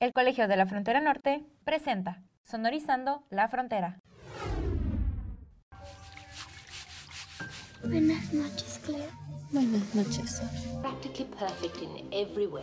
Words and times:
El 0.00 0.12
Colegio 0.12 0.46
de 0.46 0.56
la 0.56 0.64
Frontera 0.64 1.00
Norte 1.00 1.44
presenta 1.64 2.22
Sonorizando 2.44 3.24
la 3.30 3.48
Frontera. 3.48 4.00
Buenas 7.82 8.32
noches, 8.32 8.80
Claire. 8.84 9.08
Buenas 9.50 9.92
noches. 9.96 10.40
Practically 10.82 11.24
perfect 11.24 11.82
in 11.82 12.06
every 12.12 12.46
way. 12.46 12.62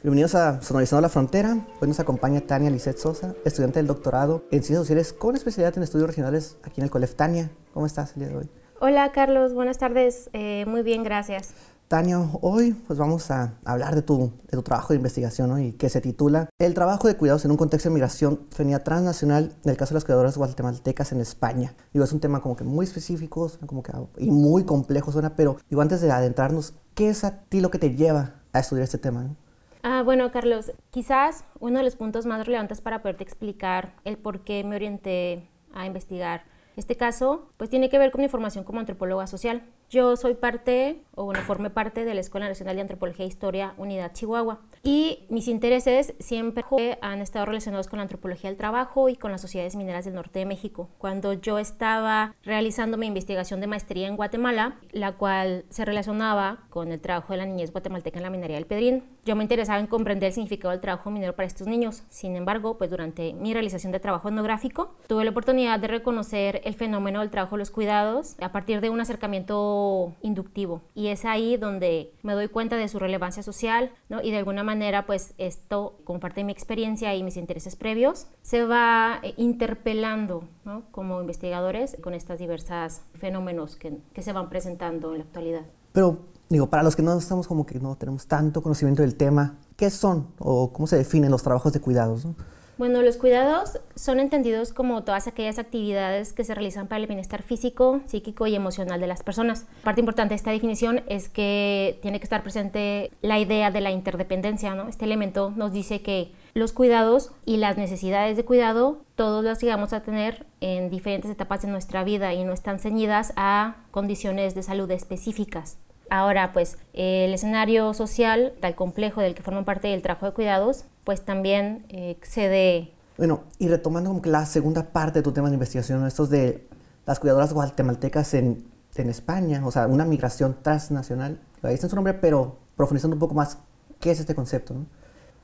Bienvenidos 0.00 0.36
a 0.36 0.62
Sonorizando 0.62 1.00
la 1.00 1.08
Frontera. 1.08 1.66
Hoy 1.80 1.88
nos 1.88 1.98
acompaña 1.98 2.40
Tania 2.42 2.70
Lisset 2.70 2.98
Sosa, 2.98 3.34
estudiante 3.44 3.80
del 3.80 3.88
doctorado 3.88 4.44
en 4.52 4.62
Ciencias 4.62 4.78
Sociales 4.78 5.12
con 5.12 5.34
especialidad 5.34 5.76
en 5.76 5.82
estudios 5.82 6.06
regionales 6.06 6.56
aquí 6.62 6.80
en 6.80 6.84
el 6.84 6.90
COLEF. 6.90 7.16
Tania, 7.16 7.50
¿cómo 7.74 7.84
estás 7.84 8.12
el 8.12 8.20
día 8.20 8.28
de 8.28 8.36
hoy? 8.36 8.50
Hola 8.80 9.10
Carlos, 9.10 9.54
buenas 9.54 9.78
tardes. 9.78 10.30
Eh, 10.32 10.64
muy 10.68 10.82
bien, 10.82 11.02
gracias. 11.02 11.52
Tania, 11.88 12.20
hoy 12.42 12.74
pues 12.86 12.96
vamos 12.96 13.28
a 13.32 13.54
hablar 13.64 13.96
de 13.96 14.02
tu, 14.02 14.30
de 14.44 14.56
tu 14.56 14.62
trabajo 14.62 14.92
de 14.92 14.98
investigación 14.98 15.48
¿no? 15.48 15.58
y 15.58 15.72
que 15.72 15.88
se 15.88 16.00
titula 16.00 16.48
El 16.60 16.74
trabajo 16.74 17.08
de 17.08 17.16
cuidados 17.16 17.44
en 17.44 17.50
un 17.50 17.56
contexto 17.56 17.88
de 17.88 17.94
migración 17.94 18.46
femenina 18.50 18.84
transnacional 18.84 19.52
del 19.64 19.76
caso 19.76 19.94
de 19.94 19.96
las 19.96 20.04
cuidadoras 20.04 20.36
guatemaltecas 20.36 21.10
en 21.10 21.20
España. 21.20 21.74
Digo, 21.92 22.04
es 22.04 22.12
un 22.12 22.20
tema 22.20 22.40
como 22.40 22.54
que 22.54 22.62
muy 22.62 22.84
específico 22.84 23.50
como 23.66 23.82
que, 23.82 23.90
y 24.18 24.30
muy 24.30 24.64
complejo 24.64 25.10
suena, 25.10 25.34
pero 25.34 25.56
digo, 25.68 25.82
antes 25.82 26.00
de 26.00 26.12
adentrarnos, 26.12 26.74
¿qué 26.94 27.08
es 27.08 27.24
a 27.24 27.40
ti 27.40 27.60
lo 27.60 27.72
que 27.72 27.78
te 27.78 27.96
lleva 27.96 28.34
a 28.52 28.60
estudiar 28.60 28.84
este 28.84 28.98
tema? 28.98 29.24
¿no? 29.24 29.36
Ah, 29.82 30.02
bueno, 30.04 30.30
Carlos, 30.30 30.70
quizás 30.90 31.44
uno 31.58 31.78
de 31.78 31.84
los 31.84 31.96
puntos 31.96 32.26
más 32.26 32.46
relevantes 32.46 32.80
para 32.80 33.02
poderte 33.02 33.24
explicar 33.24 33.94
el 34.04 34.18
por 34.18 34.44
qué 34.44 34.62
me 34.62 34.76
orienté 34.76 35.48
a 35.74 35.84
investigar 35.84 36.42
este 36.78 36.96
caso, 36.96 37.50
pues 37.56 37.70
tiene 37.70 37.88
que 37.88 37.98
ver 37.98 38.10
con 38.10 38.20
mi 38.20 38.28
formación 38.28 38.64
como 38.64 38.80
antropóloga 38.80 39.26
social. 39.26 39.62
Yo 39.90 40.16
soy 40.16 40.34
parte, 40.34 41.02
o 41.14 41.24
bueno, 41.24 41.40
formé 41.40 41.70
parte 41.70 42.04
de 42.04 42.14
la 42.14 42.20
Escuela 42.20 42.48
Nacional 42.48 42.76
de 42.76 42.82
Antropología 42.82 43.24
e 43.24 43.28
Historia 43.28 43.74
Unidad 43.78 44.12
Chihuahua. 44.12 44.60
Y 44.82 45.26
mis 45.28 45.48
intereses 45.48 46.14
siempre 46.18 46.98
han 47.00 47.20
estado 47.20 47.46
relacionados 47.46 47.88
con 47.88 47.98
la 47.98 48.02
antropología 48.02 48.50
del 48.50 48.58
trabajo 48.58 49.08
y 49.08 49.16
con 49.16 49.32
las 49.32 49.40
sociedades 49.40 49.76
mineras 49.76 50.04
del 50.04 50.14
norte 50.14 50.38
de 50.38 50.46
México. 50.46 50.88
Cuando 50.98 51.32
yo 51.32 51.58
estaba 51.58 52.34
realizando 52.42 52.96
mi 52.96 53.06
investigación 53.06 53.60
de 53.60 53.66
maestría 53.66 54.08
en 54.08 54.16
Guatemala, 54.16 54.78
la 54.92 55.12
cual 55.12 55.64
se 55.70 55.84
relacionaba 55.84 56.66
con 56.70 56.92
el 56.92 57.00
trabajo 57.00 57.32
de 57.32 57.38
la 57.38 57.46
niñez 57.46 57.72
guatemalteca 57.72 58.18
en 58.18 58.24
la 58.24 58.30
minería 58.30 58.56
del 58.56 58.66
Pedrín, 58.66 59.04
yo 59.28 59.36
me 59.36 59.44
interesaba 59.44 59.78
en 59.78 59.86
comprender 59.86 60.28
el 60.28 60.32
significado 60.32 60.72
del 60.72 60.80
trabajo 60.80 61.10
minero 61.10 61.36
para 61.36 61.46
estos 61.46 61.66
niños. 61.66 62.02
Sin 62.08 62.34
embargo, 62.34 62.78
pues 62.78 62.88
durante 62.88 63.34
mi 63.34 63.52
realización 63.52 63.92
de 63.92 64.00
trabajo 64.00 64.30
etnográfico, 64.30 64.94
tuve 65.06 65.22
la 65.22 65.32
oportunidad 65.32 65.78
de 65.78 65.86
reconocer 65.86 66.62
el 66.64 66.72
fenómeno 66.72 67.20
del 67.20 67.28
trabajo 67.28 67.56
de 67.56 67.58
los 67.58 67.70
cuidados 67.70 68.36
a 68.40 68.52
partir 68.52 68.80
de 68.80 68.88
un 68.88 69.02
acercamiento 69.02 70.14
inductivo. 70.22 70.80
Y 70.94 71.08
es 71.08 71.26
ahí 71.26 71.58
donde 71.58 72.10
me 72.22 72.32
doy 72.32 72.48
cuenta 72.48 72.76
de 72.76 72.88
su 72.88 72.98
relevancia 72.98 73.42
social, 73.42 73.90
¿no? 74.08 74.22
Y 74.22 74.30
de 74.30 74.38
alguna 74.38 74.62
manera, 74.62 75.04
pues 75.04 75.34
esto, 75.36 75.98
como 76.04 76.20
parte 76.20 76.40
de 76.40 76.44
mi 76.44 76.52
experiencia 76.52 77.14
y 77.14 77.22
mis 77.22 77.36
intereses 77.36 77.76
previos, 77.76 78.28
se 78.40 78.64
va 78.64 79.20
eh, 79.22 79.34
interpelando, 79.36 80.44
¿no? 80.64 80.84
Como 80.90 81.20
investigadores 81.20 81.98
con 82.00 82.14
estos 82.14 82.38
diversos 82.38 83.02
fenómenos 83.12 83.76
que, 83.76 83.98
que 84.14 84.22
se 84.22 84.32
van 84.32 84.48
presentando 84.48 85.12
en 85.12 85.18
la 85.18 85.24
actualidad. 85.24 85.66
Pero, 85.92 86.18
digo, 86.48 86.68
para 86.68 86.82
los 86.82 86.96
que 86.96 87.02
no 87.02 87.16
estamos 87.16 87.46
como 87.46 87.66
que 87.66 87.78
no 87.78 87.96
tenemos 87.96 88.26
tanto 88.26 88.62
conocimiento 88.62 89.02
del 89.02 89.14
tema, 89.14 89.56
¿qué 89.76 89.90
son 89.90 90.28
o 90.38 90.72
cómo 90.72 90.86
se 90.86 90.96
definen 90.96 91.30
los 91.30 91.42
trabajos 91.42 91.72
de 91.72 91.80
cuidados? 91.80 92.24
¿no? 92.24 92.34
Bueno, 92.78 93.02
los 93.02 93.16
cuidados 93.16 93.80
son 93.96 94.20
entendidos 94.20 94.72
como 94.72 95.02
todas 95.02 95.26
aquellas 95.26 95.58
actividades 95.58 96.32
que 96.32 96.44
se 96.44 96.54
realizan 96.54 96.86
para 96.86 97.00
el 97.00 97.08
bienestar 97.08 97.42
físico, 97.42 98.00
psíquico 98.06 98.46
y 98.46 98.54
emocional 98.54 99.00
de 99.00 99.08
las 99.08 99.24
personas. 99.24 99.66
Parte 99.82 100.00
importante 100.00 100.30
de 100.30 100.36
esta 100.36 100.52
definición 100.52 101.02
es 101.08 101.28
que 101.28 101.98
tiene 102.02 102.20
que 102.20 102.24
estar 102.24 102.44
presente 102.44 103.10
la 103.20 103.40
idea 103.40 103.72
de 103.72 103.80
la 103.80 103.90
interdependencia. 103.90 104.76
¿no? 104.76 104.88
Este 104.88 105.06
elemento 105.06 105.52
nos 105.56 105.72
dice 105.72 106.02
que 106.02 106.30
los 106.54 106.72
cuidados 106.72 107.32
y 107.44 107.56
las 107.56 107.76
necesidades 107.76 108.36
de 108.36 108.44
cuidado 108.44 108.98
todos 109.16 109.42
las 109.42 109.60
llegamos 109.60 109.92
a 109.92 110.04
tener 110.04 110.46
en 110.60 110.88
diferentes 110.88 111.32
etapas 111.32 111.62
de 111.62 111.68
nuestra 111.68 112.04
vida 112.04 112.32
y 112.32 112.44
no 112.44 112.52
están 112.52 112.78
ceñidas 112.78 113.32
a 113.34 113.78
condiciones 113.90 114.54
de 114.54 114.62
salud 114.62 114.88
específicas. 114.92 115.78
Ahora, 116.10 116.52
pues 116.52 116.78
el 116.92 117.34
escenario 117.34 117.92
social, 117.94 118.52
tal 118.60 118.74
complejo 118.74 119.20
del 119.20 119.34
que 119.34 119.42
forman 119.42 119.64
parte 119.64 119.88
del 119.88 120.02
trabajo 120.02 120.26
de 120.26 120.32
cuidados, 120.32 120.84
pues 121.04 121.24
también 121.24 121.84
eh, 121.88 122.10
excede. 122.10 122.92
Bueno, 123.16 123.44
y 123.58 123.68
retomando 123.68 124.10
como 124.10 124.22
que 124.22 124.30
la 124.30 124.46
segunda 124.46 124.90
parte 124.92 125.18
de 125.18 125.22
tu 125.22 125.32
tema 125.32 125.48
de 125.48 125.54
investigación, 125.54 126.06
estos 126.06 126.30
de 126.30 126.66
las 127.06 127.18
cuidadoras 127.18 127.52
guatemaltecas 127.52 128.34
en, 128.34 128.64
en 128.94 129.08
España, 129.08 129.60
o 129.64 129.70
sea, 129.70 129.86
una 129.86 130.04
migración 130.04 130.56
transnacional, 130.62 131.40
ahí 131.62 131.74
está 131.74 131.88
su 131.88 131.96
nombre, 131.96 132.14
pero 132.14 132.58
profundizando 132.76 133.16
un 133.16 133.20
poco 133.20 133.34
más, 133.34 133.58
¿qué 134.00 134.10
es 134.10 134.20
este 134.20 134.34
concepto? 134.34 134.74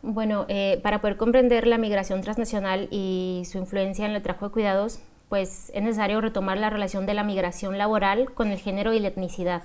Bueno, 0.03 0.44
eh, 0.48 0.80
para 0.82 1.00
poder 1.00 1.16
comprender 1.16 1.66
la 1.66 1.78
migración 1.78 2.20
transnacional 2.20 2.88
y 2.91 3.44
su 3.50 3.58
influencia 3.58 4.04
en 4.04 4.12
el 4.12 4.22
trabajo 4.22 4.47
de 4.47 4.53
cuidados, 4.53 5.00
pues 5.28 5.70
es 5.74 5.82
necesario 5.82 6.20
retomar 6.20 6.58
la 6.58 6.70
relación 6.70 7.06
de 7.06 7.14
la 7.14 7.24
migración 7.24 7.78
laboral 7.78 8.32
con 8.32 8.48
el 8.50 8.58
género 8.58 8.92
y 8.92 9.00
la 9.00 9.08
etnicidad. 9.08 9.62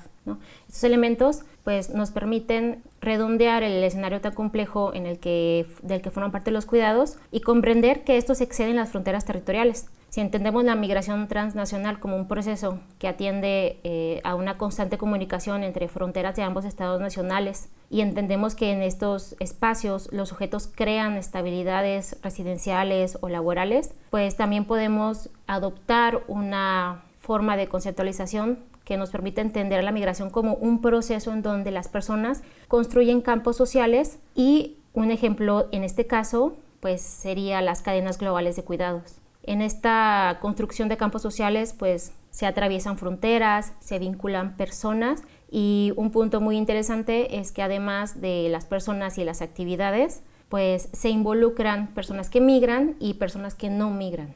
Estos 0.67 0.83
elementos 0.83 1.41
pues, 1.63 1.89
nos 1.89 2.11
permiten 2.11 2.83
redondear 3.01 3.63
el 3.63 3.83
escenario 3.83 4.21
tan 4.21 4.33
complejo 4.33 4.93
en 4.93 5.05
el 5.05 5.19
que, 5.19 5.65
del 5.81 6.01
que 6.01 6.11
forman 6.11 6.31
parte 6.31 6.51
los 6.51 6.65
cuidados 6.65 7.17
y 7.31 7.41
comprender 7.41 8.03
que 8.03 8.17
estos 8.17 8.41
exceden 8.41 8.75
las 8.75 8.89
fronteras 8.89 9.25
territoriales. 9.25 9.87
Si 10.09 10.21
entendemos 10.21 10.63
la 10.63 10.73
migración 10.73 11.27
transnacional 11.27 11.99
como 11.99 12.15
un 12.15 12.27
proceso 12.27 12.79
que 12.97 13.07
atiende 13.07 13.79
eh, 13.83 14.21
a 14.23 14.33
una 14.33 14.57
constante 14.57 14.97
comunicación 14.97 15.63
entre 15.63 15.87
fronteras 15.87 16.35
de 16.35 16.41
ambos 16.41 16.65
estados 16.65 16.99
nacionales 16.99 17.69
y 17.91 18.01
entendemos 18.01 18.55
que 18.55 18.71
en 18.71 18.81
estos 18.81 19.35
espacios 19.39 20.09
los 20.11 20.29
sujetos 20.29 20.67
crean 20.67 21.15
estabilidades 21.15 22.17
residenciales 22.23 23.19
o 23.21 23.29
laborales, 23.29 23.93
pues 24.09 24.35
también 24.35 24.65
podemos 24.65 25.29
adoptar 25.45 26.23
una 26.27 27.03
forma 27.19 27.55
de 27.55 27.67
conceptualización 27.67 28.57
que 28.89 28.97
nos 28.97 29.11
permite 29.11 29.39
entender 29.39 29.83
la 29.83 29.91
migración 29.91 30.31
como 30.31 30.55
un 30.55 30.81
proceso 30.81 31.31
en 31.31 31.43
donde 31.43 31.69
las 31.69 31.87
personas 31.87 32.41
construyen 32.67 33.21
campos 33.21 33.55
sociales 33.55 34.17
y 34.33 34.77
un 34.93 35.11
ejemplo 35.11 35.67
en 35.71 35.83
este 35.83 36.07
caso 36.07 36.57
pues 36.79 36.99
sería 36.99 37.61
las 37.61 37.83
cadenas 37.83 38.17
globales 38.17 38.55
de 38.55 38.63
cuidados. 38.63 39.19
En 39.43 39.61
esta 39.61 40.39
construcción 40.41 40.89
de 40.89 40.97
campos 40.97 41.21
sociales, 41.21 41.75
pues 41.77 42.13
se 42.31 42.47
atraviesan 42.47 42.97
fronteras, 42.97 43.73
se 43.79 43.99
vinculan 43.99 44.57
personas 44.57 45.21
y 45.51 45.93
un 45.95 46.09
punto 46.09 46.41
muy 46.41 46.57
interesante 46.57 47.37
es 47.39 47.51
que 47.51 47.61
además 47.61 48.21
de 48.21 48.49
las 48.49 48.65
personas 48.65 49.19
y 49.19 49.23
las 49.23 49.43
actividades, 49.43 50.23
pues 50.49 50.89
se 50.93 51.09
involucran 51.09 51.93
personas 51.93 52.31
que 52.31 52.41
migran 52.41 52.95
y 52.99 53.13
personas 53.15 53.53
que 53.53 53.69
no 53.69 53.91
migran. 53.91 54.33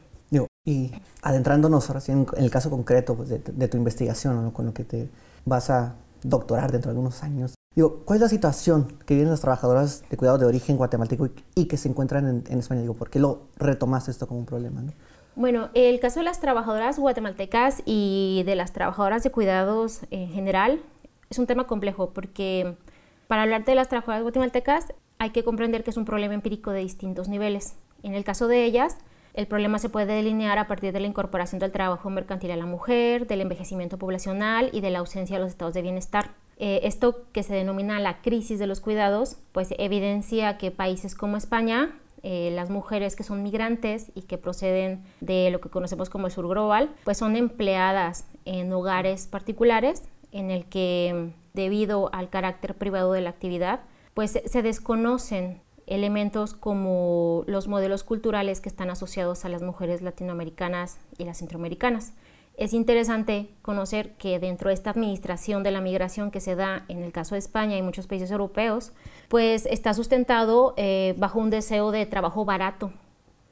Y 0.65 0.91
adentrándonos 1.21 1.91
sí 1.99 2.11
en, 2.11 2.25
el 2.37 2.49
caso 2.49 2.69
concreto 2.69 3.15
pues, 3.15 3.29
de, 3.29 3.67
tu 3.67 3.77
investigación, 3.77 4.51
con 4.51 4.65
lo 4.65 4.73
que 4.73 4.83
te 4.83 5.09
vas 5.45 5.69
a 5.69 5.95
doctorar 6.23 6.71
dentro 6.71 6.89
de 6.89 6.93
algunos 6.93 7.23
años, 7.23 7.53
Digo, 7.75 8.01
¿cuál 8.05 8.17
es 8.17 8.21
la 8.21 8.29
situación 8.29 8.99
que 9.07 9.15
viven 9.15 9.31
las 9.31 9.41
trabajadoras 9.41 10.07
de 10.07 10.15
cuidado 10.15 10.37
de 10.37 10.45
origen 10.45 10.77
guatemalteco 10.77 11.29
y, 11.55 11.65
que 11.65 11.75
se 11.75 11.89
encuentran 11.89 12.43
en, 12.47 12.59
España? 12.59 12.81
Digo, 12.81 12.93
¿por 12.93 13.09
qué 13.09 13.17
lo 13.17 13.47
retomaste 13.57 14.11
esto 14.11 14.27
como 14.27 14.41
un 14.41 14.45
problema? 14.45 14.83
Bueno, 15.35 15.69
el 15.73 15.99
caso 15.99 16.19
de 16.19 16.25
las 16.25 16.39
trabajadoras 16.39 16.99
guatemaltecas 16.99 17.81
y 17.83 18.43
de 18.45 18.55
las 18.55 18.73
trabajadoras 18.73 19.23
de 19.23 19.31
cuidados 19.31 20.01
en 20.11 20.29
general 20.29 20.83
es 21.31 21.39
un 21.39 21.47
tema 21.47 21.65
complejo 21.65 22.11
porque 22.11 22.75
para 23.25 23.41
hablar 23.41 23.65
de 23.65 23.73
las 23.73 23.89
trabajadoras 23.89 24.21
guatemaltecas 24.21 24.93
hay 25.17 25.31
que 25.31 25.43
comprender 25.43 25.83
que 25.83 25.89
es 25.89 25.97
un 25.97 26.05
problema 26.05 26.35
empírico 26.35 26.69
de 26.69 26.81
distintos 26.81 27.27
niveles. 27.27 27.73
En 28.03 28.13
el 28.13 28.23
caso 28.23 28.47
de 28.47 28.65
ellas, 28.65 28.97
el 29.33 29.47
problema 29.47 29.79
se 29.79 29.89
puede 29.89 30.13
delinear 30.13 30.59
a 30.59 30.67
partir 30.67 30.93
de 30.93 30.99
la 30.99 31.07
incorporación 31.07 31.59
del 31.59 31.71
trabajo 31.71 32.09
mercantil 32.09 32.51
a 32.51 32.55
la 32.55 32.67
mujer, 32.67 33.25
del 33.25 33.41
envejecimiento 33.41 33.97
poblacional 33.97 34.69
y 34.73 34.81
de 34.81 34.91
la 34.91 34.99
ausencia 34.99 35.37
de 35.37 35.43
los 35.43 35.51
estados 35.51 35.73
de 35.73 35.81
bienestar. 35.81 36.31
Eh, 36.57 36.81
esto 36.83 37.23
que 37.31 37.41
se 37.41 37.55
denomina 37.55 37.99
la 37.99 38.21
crisis 38.21 38.59
de 38.59 38.67
los 38.67 38.79
cuidados, 38.79 39.37
pues 39.51 39.73
evidencia 39.79 40.57
que 40.59 40.69
países 40.69 41.15
como 41.15 41.35
España, 41.35 41.99
eh, 42.21 42.51
las 42.53 42.69
mujeres 42.69 43.15
que 43.15 43.23
son 43.23 43.41
migrantes 43.41 44.11
y 44.13 44.21
que 44.21 44.37
proceden 44.37 45.03
de 45.19 45.49
lo 45.49 45.61
que 45.61 45.69
conocemos 45.69 46.11
como 46.11 46.27
el 46.27 46.31
sur 46.31 46.47
global, 46.47 46.91
pues 47.03 47.17
son 47.17 47.35
empleadas 47.35 48.27
en 48.45 48.71
hogares 48.71 49.25
particulares 49.25 50.03
en 50.31 50.51
el 50.51 50.65
que 50.65 51.31
debido 51.53 52.13
al 52.13 52.29
carácter 52.29 52.75
privado 52.75 53.13
de 53.13 53.21
la 53.21 53.31
actividad, 53.31 53.81
pues 54.13 54.39
se 54.45 54.61
desconocen 54.61 55.62
elementos 55.87 56.53
como 56.53 57.43
los 57.47 57.67
modelos 57.67 58.03
culturales 58.03 58.61
que 58.61 58.69
están 58.69 58.89
asociados 58.89 59.45
a 59.45 59.49
las 59.49 59.61
mujeres 59.61 60.01
latinoamericanas 60.01 60.99
y 61.17 61.25
las 61.25 61.37
centroamericanas. 61.37 62.13
Es 62.55 62.73
interesante 62.73 63.49
conocer 63.63 64.13
que 64.17 64.39
dentro 64.39 64.67
de 64.69 64.75
esta 64.75 64.91
administración 64.91 65.63
de 65.63 65.71
la 65.71 65.81
migración 65.81 66.29
que 66.29 66.39
se 66.39 66.55
da 66.55 66.85
en 66.87 67.01
el 67.01 67.11
caso 67.11 67.33
de 67.33 67.39
España 67.39 67.77
y 67.77 67.81
muchos 67.81 68.05
países 68.05 68.29
europeos, 68.29 68.91
pues 69.27 69.65
está 69.65 69.93
sustentado 69.95 70.75
eh, 70.77 71.15
bajo 71.17 71.39
un 71.39 71.49
deseo 71.49 71.91
de 71.91 72.05
trabajo 72.05 72.45
barato 72.45 72.93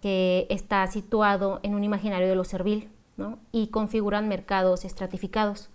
que 0.01 0.45
está 0.50 0.86
situado 0.88 1.60
en 1.63 1.74
un 1.74 1.84
imaginario 1.84 2.27
de 2.27 2.36
lo 2.36 2.44
servil 2.44 2.89
y 3.51 3.68
configuran 3.68 4.27
mercados 4.27 4.86
estratificados. 4.86 5.69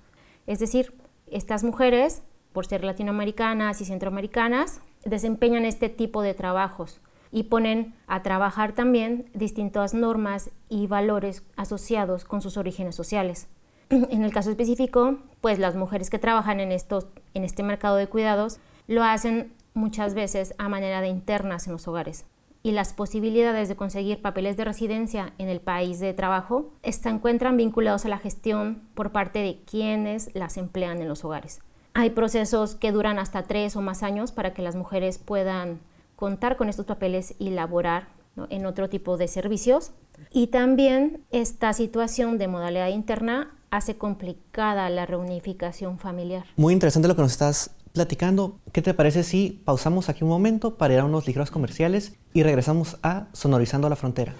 Es 0.46 0.58
decir, 0.58 0.92
Estas 1.28 1.64
mujeres, 1.64 2.22
por 2.52 2.66
ser 2.66 2.84
latinoamericanas 2.84 3.80
y 3.80 3.84
centroamericanas, 3.84 4.80
desempeñan 5.06 5.64
este 5.64 5.88
tipo 5.88 6.22
de 6.22 6.34
trabajos 6.34 7.00
y 7.32 7.44
ponen 7.44 7.94
a 8.06 8.22
trabajar 8.22 8.72
también 8.72 9.30
distintas 9.34 9.94
normas 9.94 10.50
y 10.68 10.86
valores 10.86 11.42
asociados 11.56 12.24
con 12.24 12.40
sus 12.40 12.56
orígenes 12.56 12.94
sociales. 12.94 13.48
En 13.90 14.24
el 14.24 14.32
caso 14.32 14.50
específico, 14.50 15.18
pues 15.40 15.58
las 15.58 15.76
mujeres 15.76 16.10
que 16.10 16.18
trabajan 16.18 16.60
en, 16.60 16.72
estos, 16.72 17.06
en 17.34 17.44
este 17.44 17.62
mercado 17.62 17.96
de 17.96 18.08
cuidados 18.08 18.58
lo 18.86 19.04
hacen 19.04 19.52
muchas 19.74 20.14
veces 20.14 20.54
a 20.58 20.68
manera 20.68 21.00
de 21.00 21.08
internas 21.08 21.66
en 21.66 21.72
los 21.72 21.86
hogares. 21.86 22.24
Y 22.62 22.72
las 22.72 22.92
posibilidades 22.92 23.68
de 23.68 23.76
conseguir 23.76 24.20
papeles 24.20 24.56
de 24.56 24.64
residencia 24.64 25.32
en 25.38 25.48
el 25.48 25.60
país 25.60 26.00
de 26.00 26.14
trabajo 26.14 26.72
se 26.82 27.08
encuentran 27.08 27.56
vinculados 27.56 28.04
a 28.04 28.08
la 28.08 28.18
gestión 28.18 28.82
por 28.94 29.12
parte 29.12 29.38
de 29.38 29.60
quienes 29.70 30.34
las 30.34 30.56
emplean 30.56 31.00
en 31.00 31.08
los 31.08 31.24
hogares. 31.24 31.60
Hay 31.98 32.10
procesos 32.10 32.74
que 32.74 32.92
duran 32.92 33.18
hasta 33.18 33.44
tres 33.44 33.74
o 33.74 33.80
más 33.80 34.02
años 34.02 34.30
para 34.30 34.52
que 34.52 34.60
las 34.60 34.76
mujeres 34.76 35.16
puedan 35.16 35.80
contar 36.14 36.58
con 36.58 36.68
estos 36.68 36.84
papeles 36.84 37.34
y 37.38 37.48
laborar 37.48 38.08
en 38.50 38.66
otro 38.66 38.90
tipo 38.90 39.16
de 39.16 39.28
servicios. 39.28 39.92
Y 40.30 40.48
también 40.48 41.22
esta 41.30 41.72
situación 41.72 42.36
de 42.36 42.48
modalidad 42.48 42.88
interna 42.88 43.54
hace 43.70 43.96
complicada 43.96 44.90
la 44.90 45.06
reunificación 45.06 45.98
familiar. 45.98 46.44
Muy 46.56 46.74
interesante 46.74 47.08
lo 47.08 47.16
que 47.16 47.22
nos 47.22 47.32
estás 47.32 47.70
platicando. 47.94 48.58
¿Qué 48.72 48.82
te 48.82 48.92
parece 48.92 49.22
si 49.22 49.62
pausamos 49.64 50.10
aquí 50.10 50.22
un 50.22 50.28
momento 50.28 50.76
para 50.76 50.92
ir 50.92 51.00
a 51.00 51.04
unos 51.06 51.26
ligeros 51.26 51.50
comerciales 51.50 52.12
y 52.34 52.42
regresamos 52.42 52.98
a 53.02 53.28
Sonorizando 53.32 53.88
la 53.88 53.96
Frontera? 53.96 54.34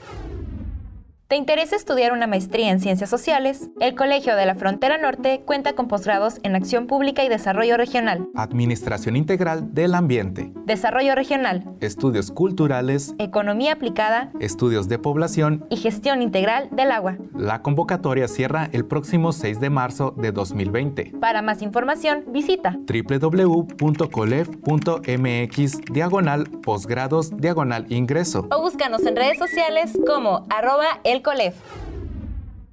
¿Te 1.29 1.35
interesa 1.35 1.75
estudiar 1.75 2.13
una 2.13 2.29
maestría 2.29 2.71
en 2.71 2.79
Ciencias 2.79 3.11
Sociales? 3.11 3.69
El 3.81 3.97
Colegio 3.97 4.37
de 4.37 4.47
la 4.47 4.55
Frontera 4.55 4.97
Norte 4.97 5.43
cuenta 5.45 5.73
con 5.73 5.89
posgrados 5.89 6.39
en 6.45 6.55
Acción 6.55 6.87
Pública 6.87 7.25
y 7.25 7.29
Desarrollo 7.29 7.77
Regional, 7.77 8.29
Administración 8.37 9.17
Integral 9.17 9.75
del 9.75 9.97
Ambiente, 9.97 10.53
Desarrollo 10.67 11.17
Regional, 11.17 11.65
Estudios 11.81 12.31
Culturales, 12.31 13.17
Economía 13.19 13.73
Aplicada. 13.73 14.31
Estudios 14.39 14.89
de 14.89 15.01
Población. 15.01 15.67
Y 15.69 15.79
Gestión 15.79 16.23
Integral 16.23 16.69
del 16.71 16.93
Agua. 16.93 17.17
La 17.35 17.61
convocatoria 17.61 18.29
cierra 18.29 18.69
el 18.71 18.85
próximo 18.85 19.33
6 19.33 19.59
de 19.59 19.69
marzo 19.69 20.15
de 20.17 20.31
2020. 20.31 21.15
Para 21.21 21.43
más 21.43 21.61
información, 21.61 22.23
visita 22.29 22.79
www.colef.mx 22.87 25.81
diagonal 25.93 26.45
posgrados 26.63 27.37
diagonal 27.37 27.87
ingreso. 27.89 28.47
O 28.53 28.61
búscanos 28.61 29.05
en 29.05 29.17
redes 29.17 29.39
sociales 29.39 29.99
como 30.07 30.47
arroba 30.51 31.01
el 31.03 31.16
Colef. 31.23 31.55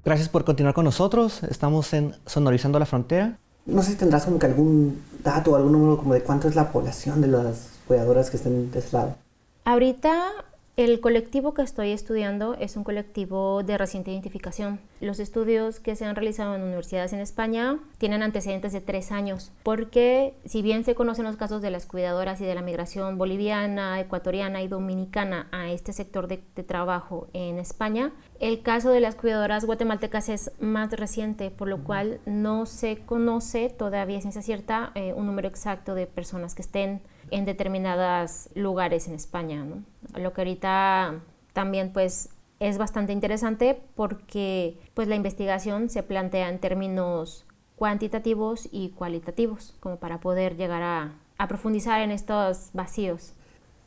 Gracias 0.05 0.29
por 0.29 0.43
continuar 0.43 0.73
con 0.73 0.85
nosotros. 0.85 1.43
Estamos 1.43 1.93
en 1.93 2.15
Sonorizando 2.25 2.77
la 2.79 2.85
Frontera. 2.85 3.37
No 3.65 3.81
sé 3.81 3.91
si 3.91 3.97
tendrás 3.97 4.25
como 4.25 4.39
que 4.39 4.45
algún 4.45 5.01
dato 5.23 5.51
o 5.51 5.55
algún 5.55 5.71
número 5.71 5.97
como 5.97 6.13
de 6.13 6.21
cuánto 6.21 6.49
es 6.49 6.55
la 6.55 6.71
población 6.71 7.21
de 7.21 7.27
las 7.27 7.69
cuidadoras 7.87 8.29
que 8.29 8.37
estén 8.37 8.71
de 8.71 8.79
ese 8.79 8.95
lado. 8.97 9.15
Ahorita 9.63 10.29
el 10.75 11.01
colectivo 11.01 11.53
que 11.53 11.61
estoy 11.61 11.91
estudiando 11.91 12.55
es 12.55 12.77
un 12.77 12.83
colectivo 12.83 13.61
de 13.61 13.77
reciente 13.77 14.09
identificación. 14.09 14.79
Los 15.01 15.19
estudios 15.19 15.79
que 15.79 15.95
se 15.95 16.05
han 16.05 16.15
realizado 16.15 16.55
en 16.55 16.63
universidades 16.63 17.13
en 17.13 17.19
España 17.19 17.77
tienen 17.99 18.23
antecedentes 18.23 18.73
de 18.73 18.81
tres 18.81 19.11
años, 19.11 19.51
porque 19.61 20.33
si 20.45 20.63
bien 20.63 20.83
se 20.83 20.95
conocen 20.95 21.25
los 21.25 21.37
casos 21.37 21.61
de 21.61 21.69
las 21.69 21.85
cuidadoras 21.85 22.41
y 22.41 22.45
de 22.45 22.55
la 22.55 22.63
migración 22.63 23.19
boliviana, 23.19 23.99
ecuatoriana 23.99 24.63
y 24.63 24.67
dominicana 24.67 25.47
a 25.51 25.69
este 25.69 25.93
sector 25.93 26.27
de, 26.27 26.43
de 26.55 26.63
trabajo 26.63 27.27
en 27.33 27.59
España, 27.59 28.11
el 28.39 28.63
caso 28.63 28.89
de 28.89 28.99
las 28.99 29.13
cuidadoras 29.13 29.65
guatemaltecas 29.65 30.27
es 30.27 30.51
más 30.59 30.91
reciente, 30.93 31.51
por 31.51 31.67
lo 31.67 31.83
cual 31.83 32.19
no 32.25 32.65
se 32.65 32.97
conoce 33.05 33.69
todavía 33.69 34.19
ciencia 34.21 34.41
cierta 34.41 34.91
eh, 34.95 35.13
un 35.13 35.27
número 35.27 35.47
exacto 35.47 35.93
de 35.93 36.07
personas 36.07 36.55
que 36.55 36.63
estén 36.63 37.03
en 37.29 37.45
determinados 37.45 38.49
lugares 38.55 39.07
en 39.07 39.13
España. 39.13 39.63
¿no? 39.63 39.92
Lo 40.15 40.33
que 40.33 40.41
ahorita 40.41 41.21
también 41.53 41.91
pues 41.93 42.29
es 42.59 42.77
bastante 42.77 43.13
interesante 43.13 43.81
porque 43.95 44.79
pues 44.93 45.07
la 45.07 45.15
investigación 45.15 45.89
se 45.89 46.03
plantea 46.03 46.49
en 46.49 46.59
términos 46.59 47.45
cuantitativos 47.75 48.69
y 48.71 48.91
cualitativos, 48.91 49.75
como 49.79 49.97
para 49.97 50.19
poder 50.19 50.55
llegar 50.55 50.81
a, 50.81 51.19
profundizar 51.49 51.99
en 51.99 52.11
estos 52.11 52.69
vacíos. 52.71 53.33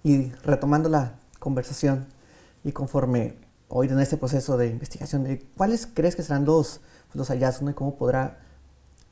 Y 0.03 0.31
retomando 0.45 0.91
la 0.91 1.15
conversación 1.39 2.07
y 2.65 2.73
conforme 2.73 3.37
hoy 3.69 3.89
en 3.89 3.99
este 3.99 4.19
proceso 4.19 4.59
de 4.59 4.69
investigación, 4.69 5.27
¿cuáles 5.57 5.87
crees 5.87 6.15
que 6.15 6.23
serán 6.23 6.45
los, 6.45 6.83
los 7.15 7.29
hallazgos 7.29 7.71
y 7.71 7.73
cómo 7.73 7.97
podrá 7.97 8.41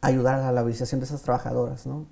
ayudar 0.02 0.34
a 0.34 0.42
la 0.42 0.52
laborización 0.52 1.00
de 1.00 1.06
esas 1.06 1.22
trabajadoras? 1.22 1.86
¿no? 1.86 2.04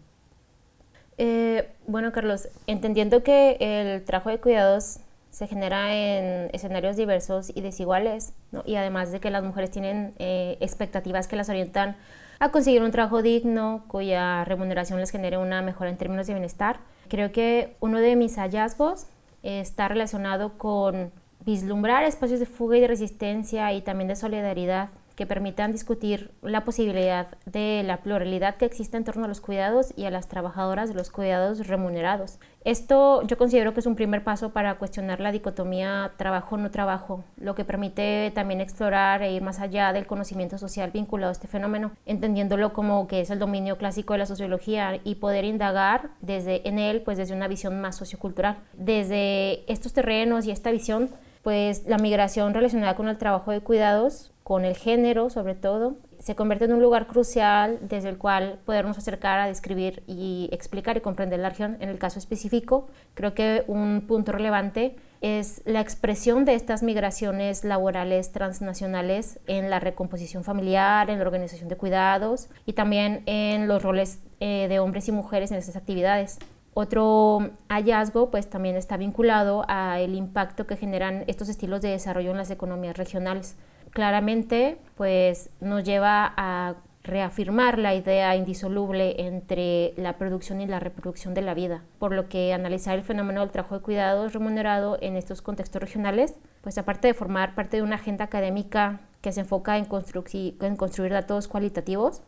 Eh, 1.18 1.68
bueno, 1.86 2.12
Carlos, 2.12 2.48
entendiendo 2.66 3.22
que 3.22 3.56
el 3.60 4.04
trabajo 4.04 4.30
de 4.30 4.38
cuidados 4.38 4.98
se 5.30 5.46
genera 5.46 5.94
en 5.94 6.50
escenarios 6.52 6.96
diversos 6.96 7.50
y 7.54 7.60
desiguales, 7.60 8.34
y 8.66 8.76
además 8.76 9.12
de 9.12 9.20
que 9.20 9.30
las 9.30 9.42
mujeres 9.42 9.70
tienen 9.70 10.12
eh, 10.18 10.58
expectativas 10.60 11.26
que 11.26 11.36
las 11.36 11.48
orientan 11.48 11.96
a 12.38 12.50
conseguir 12.50 12.82
un 12.82 12.90
trabajo 12.90 13.22
digno 13.22 13.84
cuya 13.88 14.44
remuneración 14.44 15.00
les 15.00 15.10
genere 15.10 15.38
una 15.38 15.62
mejora 15.62 15.90
en 15.90 15.96
términos 15.96 16.26
de 16.26 16.34
bienestar, 16.34 16.80
creo 17.08 17.32
que 17.32 17.76
uno 17.80 17.98
de 17.98 18.16
mis 18.16 18.36
hallazgos 18.36 19.06
está 19.42 19.88
relacionado 19.88 20.58
con 20.58 21.12
vislumbrar 21.44 22.04
espacios 22.04 22.40
de 22.40 22.46
fuga 22.46 22.76
y 22.76 22.80
de 22.80 22.88
resistencia 22.88 23.72
y 23.72 23.80
también 23.80 24.08
de 24.08 24.16
solidaridad 24.16 24.90
que 25.14 25.26
permitan 25.26 25.72
discutir 25.72 26.30
la 26.42 26.64
posibilidad 26.64 27.26
de 27.46 27.82
la 27.84 27.98
pluralidad 27.98 28.56
que 28.56 28.64
existe 28.64 28.96
en 28.96 29.04
torno 29.04 29.24
a 29.24 29.28
los 29.28 29.40
cuidados 29.40 29.92
y 29.96 30.04
a 30.04 30.10
las 30.10 30.28
trabajadoras 30.28 30.88
de 30.88 30.94
los 30.94 31.10
cuidados 31.10 31.66
remunerados. 31.66 32.38
Esto 32.64 33.22
yo 33.22 33.36
considero 33.36 33.74
que 33.74 33.80
es 33.80 33.86
un 33.86 33.96
primer 33.96 34.22
paso 34.22 34.50
para 34.50 34.78
cuestionar 34.78 35.20
la 35.20 35.32
dicotomía 35.32 36.12
trabajo-no 36.16 36.70
trabajo, 36.70 37.24
lo 37.36 37.54
que 37.54 37.64
permite 37.64 38.30
también 38.34 38.60
explorar 38.60 39.22
e 39.22 39.32
ir 39.32 39.42
más 39.42 39.58
allá 39.58 39.92
del 39.92 40.06
conocimiento 40.06 40.58
social 40.58 40.90
vinculado 40.92 41.30
a 41.30 41.32
este 41.32 41.48
fenómeno, 41.48 41.92
entendiéndolo 42.06 42.72
como 42.72 43.08
que 43.08 43.20
es 43.20 43.30
el 43.30 43.38
dominio 43.38 43.78
clásico 43.78 44.14
de 44.14 44.20
la 44.20 44.26
sociología 44.26 45.00
y 45.02 45.16
poder 45.16 45.44
indagar 45.44 46.10
desde 46.20 46.66
en 46.68 46.78
él 46.78 47.02
pues 47.02 47.18
desde 47.18 47.34
una 47.34 47.48
visión 47.48 47.80
más 47.80 47.96
sociocultural. 47.96 48.58
Desde 48.74 49.70
estos 49.70 49.92
terrenos 49.92 50.46
y 50.46 50.52
esta 50.52 50.70
visión 50.70 51.10
pues 51.42 51.84
la 51.86 51.98
migración 51.98 52.54
relacionada 52.54 52.94
con 52.94 53.08
el 53.08 53.18
trabajo 53.18 53.50
de 53.50 53.60
cuidados 53.60 54.31
con 54.42 54.64
el 54.64 54.76
género 54.76 55.30
sobre 55.30 55.54
todo, 55.54 55.96
se 56.18 56.34
convierte 56.34 56.66
en 56.66 56.72
un 56.72 56.82
lugar 56.82 57.06
crucial 57.06 57.78
desde 57.82 58.08
el 58.08 58.18
cual 58.18 58.60
podernos 58.64 58.98
acercar 58.98 59.40
a 59.40 59.46
describir 59.46 60.02
y 60.06 60.48
explicar 60.52 60.96
y 60.96 61.00
comprender 61.00 61.40
la 61.40 61.50
región. 61.50 61.76
En 61.80 61.88
el 61.88 61.98
caso 61.98 62.18
específico, 62.18 62.88
creo 63.14 63.34
que 63.34 63.64
un 63.66 64.04
punto 64.06 64.32
relevante 64.32 64.96
es 65.20 65.62
la 65.64 65.80
expresión 65.80 66.44
de 66.44 66.54
estas 66.54 66.82
migraciones 66.82 67.64
laborales 67.64 68.32
transnacionales 68.32 69.38
en 69.46 69.70
la 69.70 69.78
recomposición 69.78 70.42
familiar, 70.42 71.10
en 71.10 71.18
la 71.18 71.24
organización 71.24 71.68
de 71.68 71.76
cuidados 71.76 72.48
y 72.66 72.72
también 72.72 73.22
en 73.26 73.68
los 73.68 73.82
roles 73.82 74.20
eh, 74.40 74.66
de 74.68 74.80
hombres 74.80 75.08
y 75.08 75.12
mujeres 75.12 75.52
en 75.52 75.58
estas 75.58 75.76
actividades. 75.76 76.38
Otro 76.74 77.50
hallazgo 77.68 78.30
pues 78.30 78.48
también 78.48 78.76
está 78.76 78.96
vinculado 78.96 79.64
al 79.68 80.14
impacto 80.14 80.66
que 80.66 80.76
generan 80.76 81.24
estos 81.26 81.48
estilos 81.48 81.82
de 81.82 81.90
desarrollo 81.90 82.30
en 82.30 82.38
las 82.38 82.50
economías 82.50 82.96
regionales 82.96 83.56
claramente 83.92 84.78
pues 84.96 85.50
nos 85.60 85.84
lleva 85.84 86.32
a 86.36 86.74
reafirmar 87.04 87.78
la 87.78 87.94
idea 87.94 88.36
indisoluble 88.36 89.26
entre 89.26 89.92
la 89.96 90.18
producción 90.18 90.60
y 90.60 90.66
la 90.66 90.78
reproducción 90.78 91.34
de 91.34 91.42
la 91.42 91.54
vida, 91.54 91.82
por 91.98 92.12
lo 92.12 92.28
que 92.28 92.52
analizar 92.52 92.96
el 92.96 93.04
fenómeno 93.04 93.40
del 93.40 93.50
trabajo 93.50 93.76
de 93.76 93.82
cuidados 93.82 94.32
remunerado 94.32 94.98
en 95.00 95.16
estos 95.16 95.42
contextos 95.42 95.82
regionales, 95.82 96.34
pues 96.60 96.78
aparte 96.78 97.08
de 97.08 97.14
formar 97.14 97.54
parte 97.54 97.78
de 97.78 97.82
una 97.82 97.96
agenda 97.96 98.24
académica 98.24 99.00
que 99.20 99.32
se 99.32 99.40
enfoca 99.40 99.78
en, 99.78 99.84
construir 99.84 101.12
datos 101.12 101.48
cualitativos, 101.48 102.22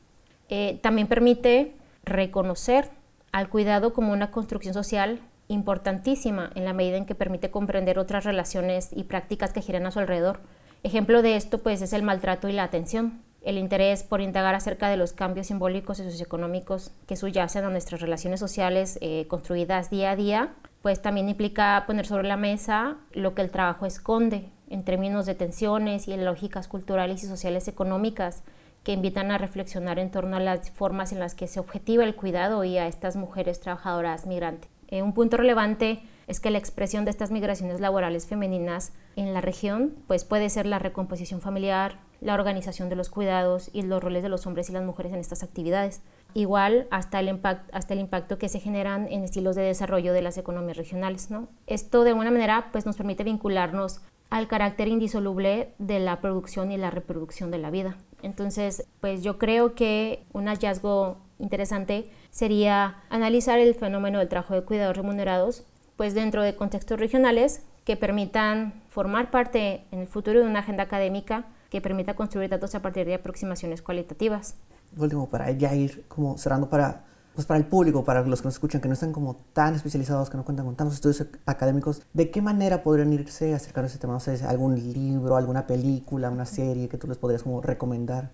eh, 0.48 0.80
también 0.82 1.06
permite 1.06 1.76
reconocer 2.04 2.90
al 3.30 3.48
cuidado 3.48 3.92
como 3.92 4.12
una 4.12 4.30
construcción 4.32 4.74
social 4.74 5.20
importantísima 5.48 6.50
en 6.54 6.64
la 6.64 6.72
medida 6.72 6.96
en 6.96 7.06
que 7.06 7.14
permite 7.14 7.50
comprender 7.50 7.98
otras 7.98 8.24
relaciones 8.24 8.90
y 8.92 9.04
prácticas 9.04 9.52
que 9.52 9.60
giran 9.60 9.86
a 9.86 9.90
su 9.90 10.00
alrededor, 10.00 10.40
Ejemplo 10.84 11.22
de 11.22 11.36
esto 11.36 11.62
pues 11.62 11.80
es 11.80 11.94
el 11.94 12.02
maltrato 12.02 12.46
y 12.46 12.52
la 12.52 12.62
atención, 12.62 13.22
el 13.40 13.56
interés 13.56 14.02
por 14.02 14.20
indagar 14.20 14.54
acerca 14.54 14.90
de 14.90 14.98
los 14.98 15.14
cambios 15.14 15.46
simbólicos 15.46 15.98
y 15.98 16.04
socioeconómicos 16.04 16.92
que 17.06 17.16
subyacen 17.16 17.64
a 17.64 17.70
nuestras 17.70 18.02
relaciones 18.02 18.38
sociales 18.38 18.98
eh, 19.00 19.24
construidas 19.26 19.88
día 19.88 20.10
a 20.10 20.16
día, 20.16 20.52
pues 20.82 21.00
también 21.00 21.30
implica 21.30 21.82
poner 21.86 22.04
sobre 22.04 22.28
la 22.28 22.36
mesa 22.36 22.98
lo 23.12 23.34
que 23.34 23.40
el 23.40 23.50
trabajo 23.50 23.86
esconde 23.86 24.50
en 24.68 24.84
términos 24.84 25.24
de 25.24 25.34
tensiones 25.34 26.06
y 26.06 26.14
lógicas 26.18 26.68
culturales 26.68 27.24
y 27.24 27.28
sociales 27.28 27.66
económicas 27.66 28.42
que 28.82 28.92
invitan 28.92 29.30
a 29.30 29.38
reflexionar 29.38 29.98
en 29.98 30.10
torno 30.10 30.36
a 30.36 30.40
las 30.40 30.70
formas 30.70 31.12
en 31.12 31.18
las 31.18 31.34
que 31.34 31.48
se 31.48 31.60
objetiva 31.60 32.04
el 32.04 32.14
cuidado 32.14 32.62
y 32.62 32.76
a 32.76 32.88
estas 32.88 33.16
mujeres 33.16 33.58
trabajadoras 33.58 34.26
migrantes. 34.26 34.68
Eh, 34.88 35.00
un 35.00 35.14
punto 35.14 35.38
relevante 35.38 36.02
es 36.26 36.40
que 36.40 36.50
la 36.50 36.58
expresión 36.58 37.04
de 37.04 37.10
estas 37.10 37.30
migraciones 37.30 37.80
laborales 37.80 38.26
femeninas 38.26 38.92
en 39.16 39.34
la 39.34 39.40
región 39.40 39.94
pues 40.06 40.24
puede 40.24 40.50
ser 40.50 40.66
la 40.66 40.78
recomposición 40.78 41.40
familiar, 41.40 41.98
la 42.20 42.34
organización 42.34 42.88
de 42.88 42.96
los 42.96 43.10
cuidados 43.10 43.70
y 43.72 43.82
los 43.82 44.02
roles 44.02 44.22
de 44.22 44.28
los 44.28 44.46
hombres 44.46 44.70
y 44.70 44.72
las 44.72 44.84
mujeres 44.84 45.12
en 45.12 45.20
estas 45.20 45.42
actividades. 45.42 46.00
Igual 46.32 46.88
hasta 46.90 47.20
el, 47.20 47.28
impacto 47.28 48.38
que 48.38 48.48
se 48.48 48.60
generan 48.60 49.06
en 49.10 49.22
estilos 49.22 49.54
de 49.56 49.62
desarrollo 49.62 50.12
de 50.12 50.22
las 50.22 50.38
economías 50.38 50.76
regionales. 50.76 51.30
¿no? 51.30 51.48
Esto 51.66 52.02
de 52.02 52.10
alguna 52.10 52.30
manera 52.30 52.70
pues, 52.72 52.86
nos 52.86 52.96
permite 52.96 53.24
vincularnos 53.24 54.00
al 54.30 54.48
carácter 54.48 54.88
indisoluble 54.88 55.74
de 55.78 56.00
la 56.00 56.20
producción 56.20 56.72
y 56.72 56.76
la 56.76 56.90
reproducción 56.90 57.50
de 57.50 57.58
la 57.58 57.70
vida. 57.70 57.96
Entonces, 58.22 58.84
pues 59.00 59.22
yo 59.22 59.38
creo 59.38 59.74
que 59.74 60.24
un 60.32 60.46
hallazgo 60.46 61.18
interesante 61.38 62.10
sería 62.30 63.02
analizar 63.10 63.58
el 63.58 63.74
fenómeno 63.74 64.18
del 64.18 64.28
trabajo 64.28 64.54
de 64.54 64.62
cuidados 64.62 64.96
remunerados 64.96 65.64
pues 65.96 66.14
dentro 66.14 66.42
de 66.42 66.56
contextos 66.56 66.98
regionales 66.98 67.62
que 67.84 67.96
permitan 67.96 68.82
formar 68.88 69.30
parte 69.30 69.84
en 69.90 70.00
el 70.00 70.06
futuro 70.06 70.40
de 70.40 70.46
una 70.46 70.60
agenda 70.60 70.84
académica 70.84 71.46
que 71.70 71.80
permita 71.80 72.14
construir 72.14 72.50
datos 72.50 72.74
a 72.74 72.82
partir 72.82 73.06
de 73.06 73.14
aproximaciones 73.14 73.82
cualitativas. 73.82 74.54
Último, 74.96 75.28
para 75.28 75.50
ya 75.50 75.74
ir 75.74 76.04
como 76.08 76.38
cerrando 76.38 76.70
para, 76.70 77.04
pues 77.34 77.46
para 77.46 77.58
el 77.58 77.66
público, 77.66 78.04
para 78.04 78.22
los 78.22 78.40
que 78.40 78.46
nos 78.46 78.54
escuchan, 78.54 78.80
que 78.80 78.88
no 78.88 78.94
están 78.94 79.12
como 79.12 79.36
tan 79.52 79.74
especializados, 79.74 80.30
que 80.30 80.36
no 80.36 80.44
cuentan 80.44 80.66
con 80.66 80.76
tantos 80.76 80.94
estudios 80.94 81.26
académicos, 81.46 82.02
¿de 82.12 82.30
qué 82.30 82.40
manera 82.40 82.82
podrían 82.82 83.12
irse 83.12 83.54
acercando 83.54 83.86
a 83.86 83.90
ese 83.90 83.98
tema? 83.98 84.16
O 84.16 84.48
algún 84.48 84.92
libro, 84.92 85.36
alguna 85.36 85.66
película, 85.66 86.30
una 86.30 86.46
serie 86.46 86.88
que 86.88 86.96
tú 86.96 87.08
les 87.08 87.18
podrías 87.18 87.42
como 87.42 87.60
recomendar. 87.60 88.30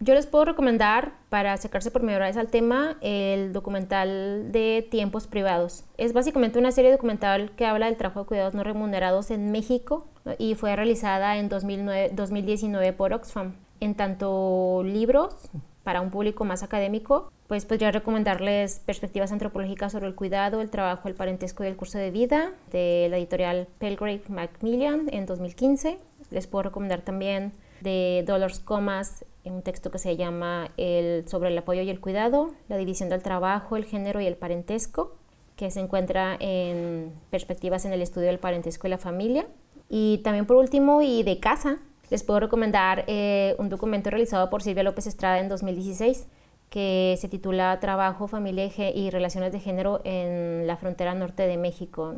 Yo 0.00 0.14
les 0.14 0.26
puedo 0.26 0.44
recomendar, 0.44 1.12
para 1.28 1.52
acercarse 1.52 1.90
por 1.90 2.04
medio 2.04 2.20
vez 2.20 2.36
al 2.36 2.46
tema, 2.46 2.96
el 3.00 3.52
documental 3.52 4.52
de 4.52 4.86
tiempos 4.88 5.26
privados. 5.26 5.84
Es 5.96 6.12
básicamente 6.12 6.60
una 6.60 6.70
serie 6.70 6.92
documental 6.92 7.50
que 7.56 7.66
habla 7.66 7.86
del 7.86 7.96
trabajo 7.96 8.20
de 8.20 8.26
cuidados 8.26 8.54
no 8.54 8.62
remunerados 8.62 9.32
en 9.32 9.50
México 9.50 10.06
y 10.38 10.54
fue 10.54 10.76
realizada 10.76 11.36
en 11.38 11.48
2009, 11.48 12.12
2019 12.14 12.92
por 12.92 13.12
Oxfam. 13.12 13.54
En 13.80 13.96
tanto 13.96 14.82
libros, 14.84 15.50
para 15.82 16.00
un 16.00 16.10
público 16.10 16.44
más 16.44 16.62
académico, 16.62 17.32
pues 17.48 17.64
podría 17.64 17.90
recomendarles 17.90 18.80
perspectivas 18.86 19.32
antropológicas 19.32 19.90
sobre 19.90 20.06
el 20.06 20.14
cuidado, 20.14 20.60
el 20.60 20.70
trabajo, 20.70 21.08
el 21.08 21.14
parentesco 21.14 21.64
y 21.64 21.66
el 21.66 21.76
curso 21.76 21.98
de 21.98 22.12
vida 22.12 22.52
de 22.70 23.08
la 23.10 23.18
editorial 23.18 23.66
Pelgrave 23.78 24.22
Macmillan 24.28 25.08
en 25.10 25.26
2015. 25.26 25.98
Les 26.30 26.46
puedo 26.46 26.64
recomendar 26.64 27.00
también 27.00 27.52
de 27.80 28.22
Dollars 28.26 28.60
Comas 28.60 29.24
un 29.44 29.62
texto 29.62 29.90
que 29.90 29.98
se 29.98 30.16
llama 30.16 30.70
el, 30.76 31.26
Sobre 31.28 31.48
el 31.48 31.58
apoyo 31.58 31.82
y 31.82 31.90
el 31.90 32.00
cuidado, 32.00 32.52
la 32.68 32.76
división 32.76 33.08
del 33.08 33.22
trabajo, 33.22 33.76
el 33.76 33.84
género 33.84 34.20
y 34.20 34.26
el 34.26 34.36
parentesco, 34.36 35.16
que 35.56 35.70
se 35.70 35.80
encuentra 35.80 36.36
en 36.38 37.12
Perspectivas 37.30 37.84
en 37.84 37.92
el 37.92 38.02
estudio 38.02 38.26
del 38.28 38.38
parentesco 38.38 38.86
y 38.86 38.90
la 38.90 38.98
familia. 38.98 39.46
Y 39.88 40.18
también 40.18 40.46
por 40.46 40.56
último, 40.56 41.02
y 41.02 41.22
de 41.22 41.40
casa, 41.40 41.78
les 42.10 42.22
puedo 42.22 42.40
recomendar 42.40 43.04
eh, 43.06 43.56
un 43.58 43.68
documento 43.68 44.10
realizado 44.10 44.50
por 44.50 44.62
Silvia 44.62 44.82
López 44.82 45.06
Estrada 45.06 45.38
en 45.40 45.48
2016 45.48 46.26
que 46.70 47.16
se 47.20 47.28
titula 47.28 47.78
Trabajo, 47.80 48.28
Familia 48.28 48.70
y 48.94 49.10
Relaciones 49.10 49.52
de 49.52 49.60
Género 49.60 50.00
en 50.04 50.66
la 50.66 50.76
frontera 50.76 51.14
norte 51.14 51.44
de 51.44 51.56
México. 51.56 52.14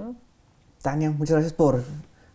Tania, 0.83 1.11
muchas 1.11 1.35
gracias 1.35 1.53
por 1.53 1.85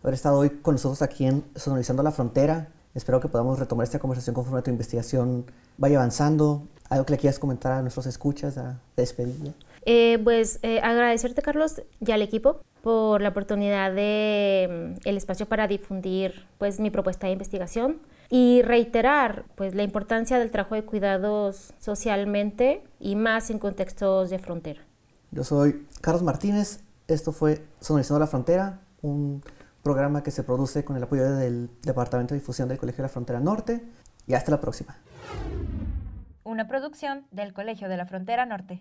haber 0.02 0.14
estado 0.14 0.38
hoy 0.38 0.50
con 0.50 0.74
nosotros 0.74 1.02
aquí 1.02 1.26
en 1.26 1.44
Sonorizando 1.54 2.02
la 2.02 2.12
Frontera. 2.12 2.68
Espero 2.96 3.20
que 3.20 3.28
podamos 3.28 3.58
retomar 3.58 3.84
esta 3.84 3.98
conversación 3.98 4.32
conforme 4.32 4.62
tu 4.62 4.70
investigación 4.70 5.44
vaya 5.76 5.98
avanzando. 5.98 6.66
¿Algo 6.88 7.04
que 7.04 7.12
le 7.12 7.18
quieras 7.18 7.38
comentar 7.38 7.72
a 7.72 7.82
nuestros 7.82 8.06
escuchas, 8.06 8.56
a 8.56 8.80
despedir? 8.96 9.52
Eh, 9.84 10.18
pues 10.24 10.60
eh, 10.62 10.80
agradecerte, 10.80 11.42
Carlos, 11.42 11.82
y 12.00 12.10
al 12.10 12.22
equipo 12.22 12.62
por 12.80 13.20
la 13.20 13.28
oportunidad 13.28 13.92
de 13.92 14.94
mm, 14.96 15.08
el 15.08 15.16
espacio 15.18 15.44
para 15.44 15.68
difundir 15.68 16.46
pues 16.56 16.80
mi 16.80 16.90
propuesta 16.90 17.26
de 17.26 17.34
investigación 17.34 18.00
y 18.30 18.62
reiterar 18.62 19.44
pues 19.56 19.74
la 19.74 19.82
importancia 19.82 20.38
del 20.38 20.50
trabajo 20.50 20.74
de 20.74 20.84
cuidados 20.86 21.74
socialmente 21.78 22.82
y 22.98 23.14
más 23.14 23.50
en 23.50 23.58
contextos 23.58 24.30
de 24.30 24.38
frontera. 24.38 24.80
Yo 25.32 25.44
soy 25.44 25.86
Carlos 26.00 26.22
Martínez, 26.22 26.80
esto 27.08 27.32
fue 27.32 27.62
Sonorizando 27.80 28.20
la 28.20 28.26
Frontera, 28.26 28.80
un 29.02 29.42
programa 29.86 30.24
que 30.24 30.32
se 30.32 30.42
produce 30.42 30.84
con 30.84 30.96
el 30.96 31.04
apoyo 31.04 31.36
del 31.36 31.70
Departamento 31.82 32.34
de 32.34 32.40
Difusión 32.40 32.68
del 32.68 32.76
Colegio 32.76 33.02
de 33.02 33.02
la 33.04 33.08
Frontera 33.08 33.38
Norte. 33.38 33.84
Y 34.26 34.34
hasta 34.34 34.50
la 34.50 34.60
próxima. 34.60 34.96
Una 36.42 36.66
producción 36.66 37.24
del 37.30 37.52
Colegio 37.52 37.88
de 37.88 37.96
la 37.96 38.04
Frontera 38.04 38.46
Norte. 38.46 38.80